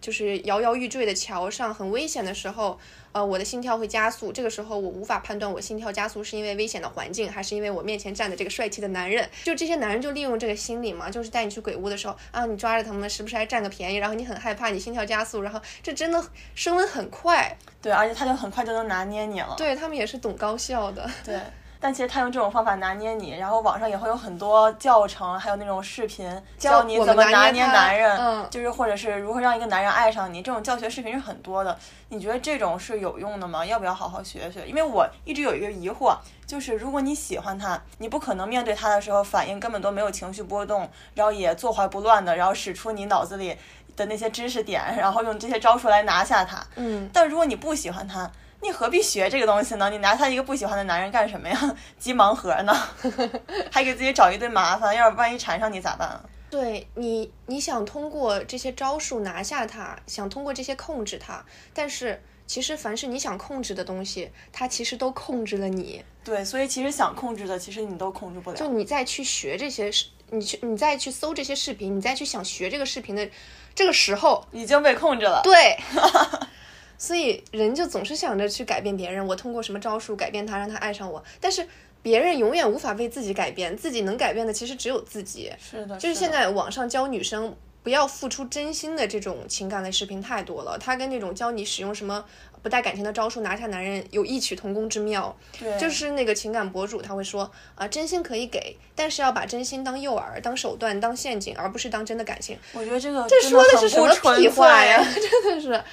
[0.06, 2.80] 就是摇摇欲坠的桥上很危险的时候，
[3.12, 4.32] 呃，我的心跳会加速。
[4.32, 9.28] 这个时候我无法判断我心跳加速是因为危险的环境，还是因为我面前站的这个帅气的男人。
[9.44, 13.96] 就这些男人就利用这个心理嘛，就是带你去鬼屋的时候啊，你抓着他们时不时还占个便宜？
[13.96, 17.58] 然后你很害怕，你心跳加速，然后这真的升温很快。
[17.82, 19.56] 对，而且他就很快就能拿捏你了。
[19.58, 21.10] 对他们也是懂高效的。
[21.24, 21.40] 对。
[21.80, 31.78] 但其实他用这种方法拿捏你，然后网上也会有很多教程，还有那种视频教你怎么拿捏男人，嗯，就是或者是如何让一个男人爱上你，这种教学视频是很多的。
[32.10, 33.66] 你觉得这种是有用的吗？
[33.66, 34.66] 要不要好好学学？
[34.68, 36.16] 因为我一直有一个疑惑，
[36.48, 43.56] 就是如果你喜欢他，你不可能面对他的时候反应根本都没有情绪波动，然后也坐怀不乱的，然后使出你脑子里
[43.96, 46.64] 的那些知识点，然后用这些招数来拿下他。
[46.76, 48.32] 嗯，但如果你不喜欢他。
[48.66, 49.92] 你何必学这个东西呢？
[49.92, 51.76] 你拿他一个不喜欢的男人干什么呀？
[52.00, 52.74] 集盲盒呢？
[53.72, 56.20] 还给自己找一堆麻烦，要是万一缠上你咋办？
[56.50, 66.04] 对你，你想通过这些招数拿下他，想通过这些控制他，但是其实凡是你想控制的东西，他其实都控制了你。
[66.24, 68.58] 对，所以其实想控制的，其实你都控制不了。
[68.58, 73.30] 就你再去学这些视，你去你再去搜这些视频，你再去想学这个视频的
[73.76, 75.42] 这个时候，已经被控制了。
[75.44, 75.78] 对。
[76.98, 81.24] 所以人就总是想着去改变别人，我通过什么招数改变他，让他爱上我。
[81.40, 81.68] 但是
[82.02, 85.52] 别人永远无法为自己改变，自己能改变的其实只有自己。
[85.60, 92.24] 是的，就是现在网上教女生不要付出真心的这种情感类视频太多了，他跟那种教你使用什么
[92.62, 95.36] 不带感情的招数拿下男人有异曲同工之妙。
[95.60, 102.58] 对，就是那个情感博主他会说啊，真心可以给，但是要把真心当诱饵、当手段、当陷阱，而不是当真的感情。
[102.74, 105.04] 我觉得这个这说的是什么屁话呀？
[105.14, 105.84] 真的是。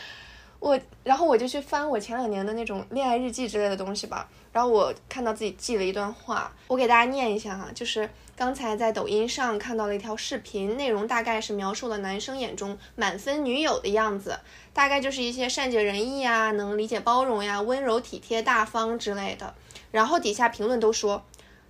[0.62, 14.38] 我，然后我就去翻我前两年的那种恋爱日记之类的东西吧，然后我看到自己记了一段话，我给大家念一下哈，就是刚才在抖音上看到了一条视频，内容大概是描述了男生眼中满分女友的样子，
[14.72, 19.54] 大概就是一些善解人意呀，能理解包容呀，温柔体贴大方之类的，
[19.90, 21.24] 然后底下评论都说，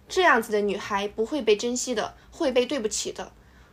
[0.07, 3.33] 这样子的女孩不会被珍惜的，会被对不起的。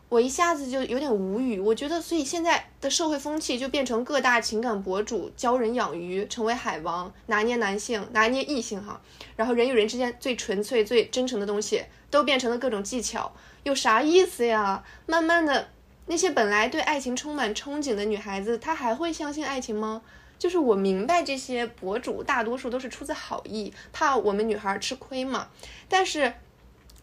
[0.10, 9.00] 我一下子就有点无语，我觉得，所以现在的社会风气就变成各大情感博主教人养鱼，成为海王，拿捏男性，拿捏异性哈。
[9.36, 14.84] 然后人与人之间最纯粹、最真诚的东西，都变成了各种技巧，有啥意思呀？
[15.06, 15.69] 慢慢的，
[16.08, 20.02] 那些本来对爱情充满憧憬的女孩子，她还会相信爱情吗？
[20.39, 25.50] 就是我明白这些博主大多数都是出自好意，怕我们女孩吃亏嘛。
[25.88, 26.34] 但是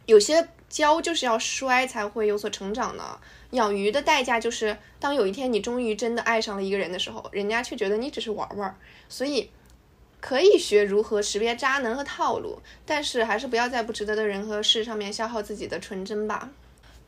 [0.06, 0.48] 有些。
[0.68, 3.16] 教就是要摔才会有所成长呢。
[3.50, 8.76] 养鱼的代价就是，当有一天你终于真的爱上了一个人的时候，人家却觉得你只是玩玩。
[9.08, 9.48] 所以，
[10.20, 16.50] 可以学如何识别渣男和套路，但是还是不要在不值得的人和事上面消耗自己的纯真吧。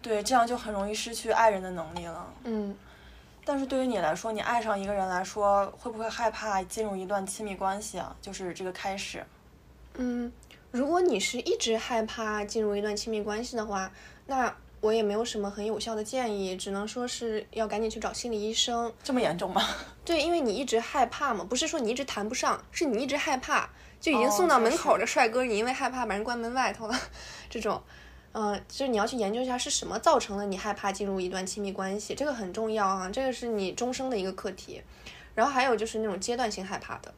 [0.01, 2.33] 对，这样就很容易失去爱人的能力了。
[2.45, 2.75] 嗯。
[3.45, 8.15] 但是对于你来说，你爱上一个人来说，会不会害怕进入一段亲密关系啊？
[8.23, 9.27] 就是这个开始。
[9.97, 10.31] 嗯。
[10.71, 13.91] 如果你是一直害怕进入一段亲密关系的话，
[14.27, 18.93] 那我也没有什么很有效的建议，只能说是要赶紧去找心理医生。
[19.03, 19.67] 这么严重吗？
[20.05, 26.97] 对，因为你一直害怕嘛，不是说你一直谈不上，是你一直害怕，就已经送到门口的帅哥，你因为害怕把人关门外头了。
[27.49, 27.83] 这种，
[28.33, 34.83] 嗯，就是你要去研究一下是什么造成了你害怕进入一段亲密关系，这个很重要啊，这个是你终生的一个课题。
[35.35, 37.15] 然后还有就是那种阶段性害怕的。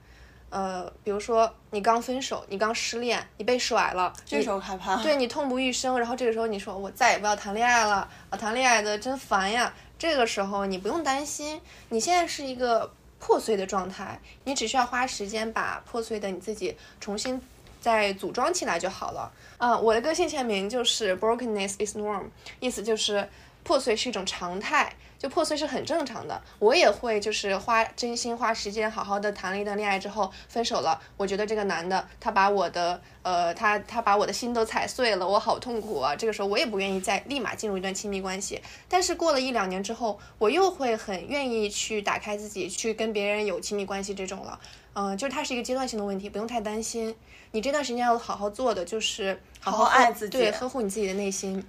[0.50, 5.98] 呃，比如说你刚分手，你刚失恋，你被甩了，这时候害怕，对你痛不欲生。
[5.98, 9.72] 然后这个时候你说我再也不要谈恋爱了，啊谈恋爱的真烦呀。
[9.98, 17.40] 这个时候你不用担心，你现在是一个破碎的状态，你只需要花时间把破碎的你自己重新
[17.80, 19.30] 再组装起来就好了。
[19.58, 22.24] 啊，我的个性签名就是 brokenness is norm，
[22.58, 23.28] 意思就是
[23.62, 24.92] 破碎是一种常态。
[25.20, 30.98] 就破碎是很正常的，我也会就是花真心花时间好好的谈了一段恋爱之后分手了。
[31.18, 36.16] 我觉得这个男的他把我的呃他他把我的心都踩碎了，我好痛苦啊！
[36.16, 38.62] 这个时候我也不愿意再立马进入一段亲密关系。
[38.88, 44.58] 但是过了一两年之后，我又会很愿意去打开自己，去跟别人有亲密关系这种了。
[44.94, 47.14] 嗯，就是它是一个阶段性的问题，不用太担心。
[47.52, 51.62] 你这段时间要好好做的就是好好爱自己，对，呵护你自己的内心，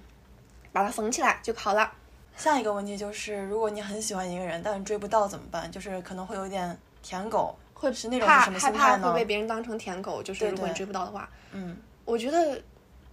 [0.72, 1.92] 把它缝起来就好了。
[2.36, 5.70] 下一个问题就是，如果你很喜欢一个人，但是追不到怎么办？
[5.70, 8.78] 就是可能会有点舔狗，会是那种什么心态呢？
[8.78, 11.28] 害怕会被别人当成舔狗，就是如果你追不到的话。
[11.52, 12.60] 嗯，我觉得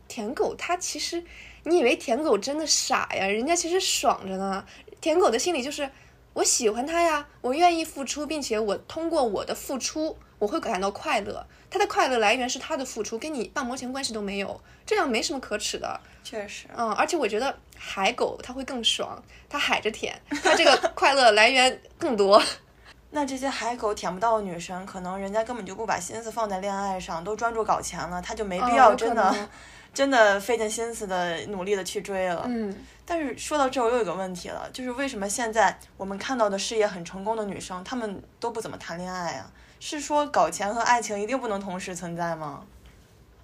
[0.08, 1.24] 舔狗他其实，
[1.64, 3.28] 你以为舔狗真的傻呀？
[3.28, 4.66] 人家其实爽着呢。
[5.02, 5.90] 舔狗的心理就是。
[6.34, 11.46] 我喜欢他呀，我愿意付出，并且我通过我的付出，我会感到快乐。
[11.70, 16.00] 他的快乐来源是他的付出，跟你半毛钱关系都没有，这样没什么可耻的。
[16.24, 22.42] 确实，嗯，而且我觉得海狗它会更爽，它海着舔，它这个快乐来源更多。
[23.12, 29.50] 那这些海狗舔不到的女生，可能人家根本就不把心思放在恋爱上，都专注搞钱了，他就没必要真的、
[29.92, 32.44] 真的费尽心思的努力的去追了。
[32.48, 39.52] 嗯，但是说到这，我又有个问题了，就是为什么现在我们看到的事业很成功的女生，她们都不怎么谈恋爱啊？
[39.80, 42.66] 是说搞钱和爱情一定不能同时存在吗？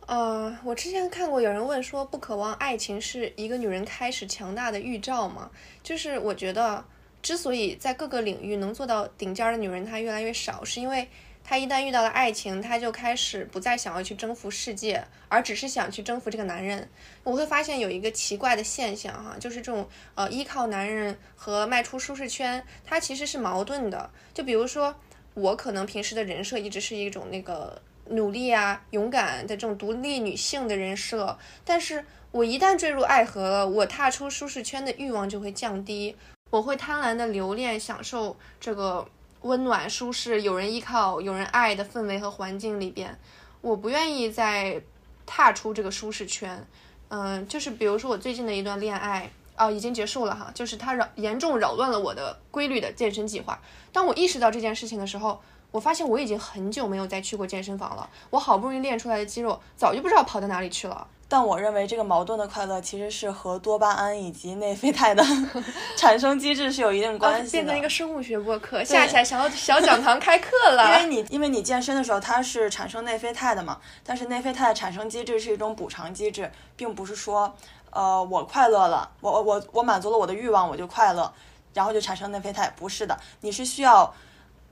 [0.05, 5.49] 呃，我之前看过有人问说，不渴望爱情是一个女人开始强大的预兆吗？
[5.81, 6.85] 就是我觉得。
[7.21, 11.09] 之所以在各个领域能做到顶尖的女人她越来越少，是因为
[11.43, 16.87] 她一旦遇到了爱情，她就开始不再想要去征服世界，而只是想去征服这个男人。
[17.23, 24.07] 我会发现有一个奇怪的现象哈，就是这种呃依靠男人和迈出舒适圈，它其实是矛盾的。
[24.31, 24.93] 就比如说
[25.35, 27.79] 我可能平时的人设一直是一种那个
[28.09, 36.15] 努力啊、勇敢的这种独立女性的人设，但是我一旦坠入爱河了，我踏出舒适圈的欲望就会降低。
[36.51, 39.07] 我会贪婪的留恋，享受这个
[39.41, 43.17] 温暖、舒适、有人依靠、有人爱的氛围和环境里边。
[43.61, 44.81] 我不愿意再
[45.25, 46.65] 踏出这个舒适圈。
[47.09, 53.59] 嗯，就是比如说我最近的一段恋爱，哦，已经结束了哈，就是它扰严重扰乱了我的规律的健身计划。
[53.91, 55.41] 当我意识到这件事情的时候，
[55.71, 58.09] 我发现我已经很久没有再去过健身房了。
[58.29, 61.07] 我好不容易练出来的肌肉，早就不知道跑到哪里去了。
[61.27, 65.25] 但我认为这个矛盾的快乐其实是和多巴胺以及内啡肽的
[65.97, 67.51] 产生机制是有一定关系的。
[67.51, 70.85] 变成一个生物学播客，下起来小小讲堂开课了。
[70.85, 77.55] 因为你因为你健身的时候它是产生内啡肽的嘛，但是内啡肽的产生机制是一种补偿机制，并不是说
[77.95, 81.33] 呃我快乐了，我我我我满足了我的欲望我就快乐，
[81.73, 84.13] 然后就产生内啡肽，不是的，你是需要。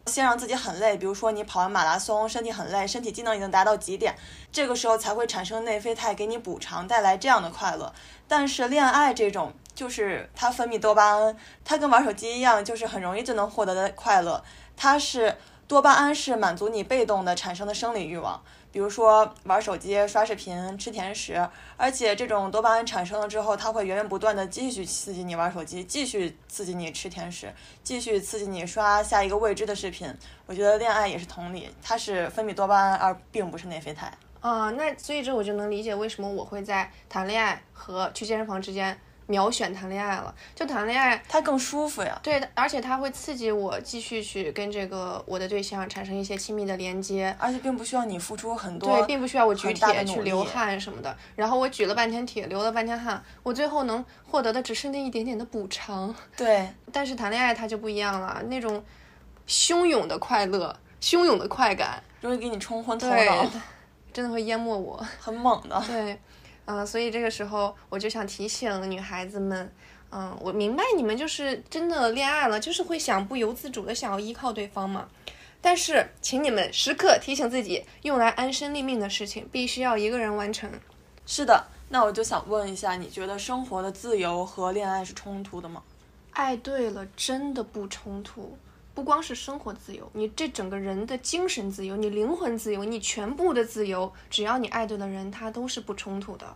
[0.05, 4.13] 先让自己很累，比如说你跑完马拉松，身体很累，身体机能已经达到极点，
[4.51, 7.93] 这个时候才会产生内啡肽给你补偿，带来这样的快乐。
[8.27, 14.43] 但是恋爱这种，就是它分泌多巴胺，它跟玩手机一样，就是很容易就能获得的快乐，
[14.75, 15.37] 它是。
[15.65, 18.43] 多巴胺是满足你被动的产生的生理欲望，
[18.73, 21.47] 比如说玩手机、刷视频、吃甜食，
[21.77, 27.53] 而且这种多巴胺产生了之后，它会源源不断的继续刺激你玩手机，继续刺激你吃甜食，
[27.83, 30.11] 继续刺激你刷下一个未知的视频。
[30.47, 34.11] 我觉得恋爱也是同理，它是分泌多巴胺，而并不是内啡肽。
[34.39, 38.99] 啊，那所以这我就能理解为什么我会在谈恋爱和去健身房之间。
[39.27, 42.19] 秒选谈恋爱了，就谈恋爱，它更舒服呀。
[42.21, 51.15] 对，而且它会刺激我继续去跟这个我的对象产生一些亲密的连接，而且并不需要你付出很多，对，并不需要我举铁去流汗什么的。
[51.35, 56.13] 然后我举了半天铁，流了半天汗，我最后能获得的只是那一点点的补偿。
[56.35, 58.83] 对， 但是谈恋爱它就不一样了，那种
[59.47, 63.49] 汹涌的快乐、汹涌的快感，容易给你冲昏头脑，
[64.11, 65.81] 真的会淹没我，很猛的。
[65.87, 66.19] 对。
[66.65, 69.71] 嗯，所以这个时候我就想提醒女孩子们，
[70.11, 75.07] 嗯，我明白你们就是真的恋爱了，就是会想不由自主的想要依靠对方嘛。
[75.61, 80.69] 但是，请你们时刻提醒自己，用来安身立命的事情必须要一个人完成。
[81.25, 85.81] 是的，那我就想问一下，你觉得生活的自由和恋爱是冲突的吗？
[86.31, 88.57] 爱对了，真的不冲突。
[88.93, 96.55] 不光是生活自由，你这整个人的精神自由，你灵魂自由，你全部的自由，只要你爱对了人，他都是不冲突的。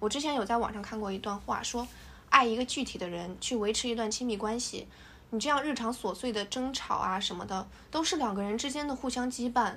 [0.00, 1.86] 我之前有在网上看过一段话，说
[2.30, 4.88] 爱一个具体的人，去维持一段亲密关系，
[5.30, 9.74] 你这样日常琐碎的争吵啊什么的，都是两个人之间的互相羁绊。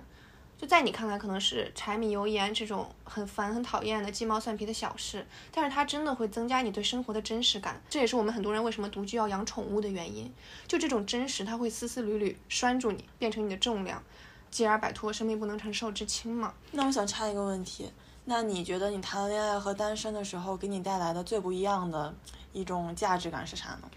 [0.62, 7.82] 就在你看来可能是柴米油盐这种很烦很讨厌的鸡毛蒜皮的小事，但是它真的会增加你对生活的真实感。
[7.89, 10.32] 这也是我们很多人为什么独居要养宠物的原因。
[10.68, 14.03] 就这种真实，它会丝丝缕缕拴住你，变成你的重量，
[14.51, 16.53] 继而摆脱生命不能承受之轻嘛。
[16.70, 17.91] 那我想插一个问题，
[18.26, 22.14] 那你觉得你谈恋爱和单身的时候给你带来的最不一样的
[22.53, 23.89] 一种价值感是啥呢？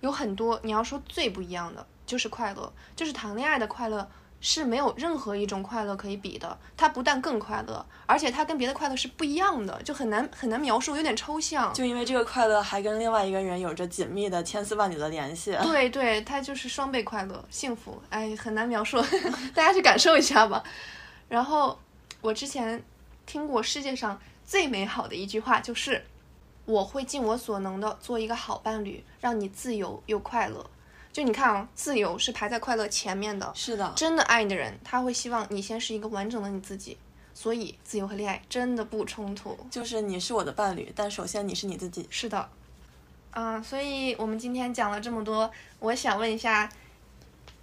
[0.00, 4.10] 有很多，你要说最不一样的就是快乐，就是谈恋爱的快乐。
[4.46, 11.72] 是没有任何一种快乐可以比的，它不但更快乐，而且它跟别的快乐是不一样的，就很难很难描述，有点抽象。
[11.72, 15.56] 就因为这个快乐还跟另外一个人有着紧密的千丝万缕的联系。
[15.62, 19.00] 对对，它就是双倍快乐，幸福，哎，很难描述，
[19.56, 20.62] 大家去感受一下吧。
[21.26, 21.78] 然后
[22.20, 22.84] 我之前
[23.24, 26.04] 听过世界上最美好的一句话，就是
[26.66, 30.66] 我会尽我所能的做一个好伴侣，让你自由又快乐。
[31.14, 33.52] 就你看啊，自由是排在快乐前面的。
[33.54, 36.98] 是的，真的爱你的人，他会希望你先是一个完整的你自己。
[37.32, 39.56] 所以，自由和恋爱真的不冲突。
[39.70, 42.04] 就是你是我的伴侣，但首先你是你自己。
[42.10, 42.48] 是的。
[43.30, 45.48] 嗯，所以我们今天讲了这么多，
[45.78, 46.68] 我想问一下，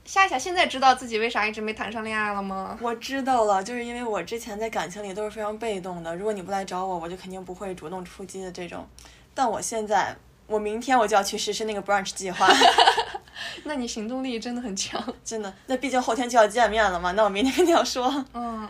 [0.06, 2.78] 夏夏现在知道自己为啥一直没谈上恋爱了吗？
[2.82, 8.88] 我知道了，就是因为我之前在感情里都是非常被动的，如果你不来找我，我就肯定不会主动出击的这种。
[9.34, 10.16] 但我现在，
[10.48, 12.48] 我明天我就要去实施那个 brunch 计划。
[13.66, 15.54] 那你行动力真的很强， 真的。
[15.68, 18.26] 那毕竟后天就要见面了嘛，那我明天肯定要说。
[18.34, 18.68] 嗯，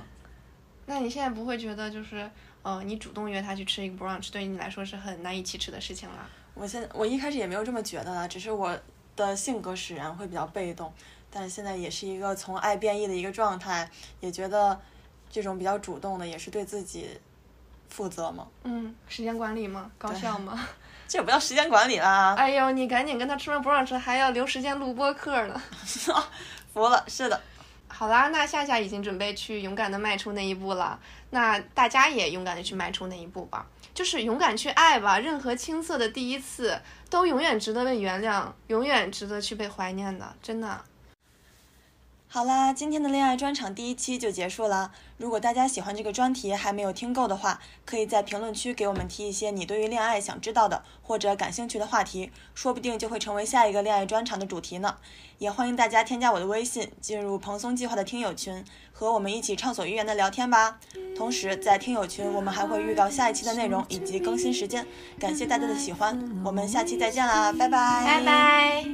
[0.85, 2.29] 那你现在不会觉得就是，
[2.61, 6.29] 呃，你主动约他去吃一个 brunch，对于你来说是很难以启齿的事情了？
[6.53, 8.77] 我现我一开始也没有这么觉得啦，只是我
[9.15, 10.91] 的性格使然，会比较被动。
[11.33, 14.77] 但是现在也是一个从爱变异的一个状态，也觉得
[15.29, 17.07] 这种比较主动的也是对自己
[17.87, 18.45] 负责嘛。
[18.65, 19.89] 嗯，时间管理嘛？
[19.97, 20.67] 高效吗？
[21.11, 22.33] 这也不叫时间管理啦。
[22.37, 25.61] 哎呦，你赶紧跟他吃完 brunch，还要留时间录播课呢。
[26.73, 27.41] 服了，是的。
[27.89, 30.97] 好啦，那夏夏已经准备去勇敢的迈出那一步了，
[31.31, 35.19] 那大家也勇敢的去迈出那一步吧，就是勇敢去爱吧。
[35.19, 40.81] 任何青涩的第一次都永远值得被原谅，永远值得去被怀念的，真的。
[42.33, 44.93] 好啦，今天的恋爱专场第一期就结束了。
[45.17, 54.95] 如果大家喜欢这个专题还没有听够的话，可以在评论区给我们提一些你对于恋爱想知道的或者感兴趣的话题，说不定就会成为下一个恋爱专场的主题呢。
[55.39, 58.63] 也欢迎大家添加我的微信，进入蓬松计划的听友群，
[58.93, 60.79] 和我们一起畅所欲言的聊天吧。
[61.17, 64.87] 同时，在听友群我们还会预告下一期的内容以及更新时间。
[65.19, 68.85] 感谢大家的喜欢，我们下期再见啦，拜拜，拜拜。